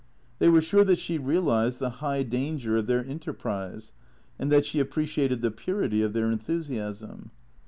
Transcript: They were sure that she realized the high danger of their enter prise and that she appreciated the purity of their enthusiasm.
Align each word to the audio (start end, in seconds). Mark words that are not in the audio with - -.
They 0.39 0.49
were 0.49 0.63
sure 0.63 0.83
that 0.85 0.97
she 0.97 1.19
realized 1.19 1.77
the 1.77 1.91
high 2.01 2.23
danger 2.23 2.75
of 2.75 2.87
their 2.87 3.05
enter 3.05 3.33
prise 3.33 3.91
and 4.39 4.51
that 4.51 4.65
she 4.65 4.79
appreciated 4.79 5.41
the 5.41 5.51
purity 5.51 6.01
of 6.01 6.13
their 6.13 6.31
enthusiasm. 6.31 7.29